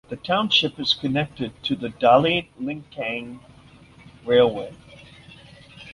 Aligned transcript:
The 0.09 0.15
township 0.15 0.79
is 0.79 0.95
connected 0.95 1.53
to 1.61 1.75
the 1.75 1.89
Dali–Lincang 1.89 3.37
railway. 4.25 4.73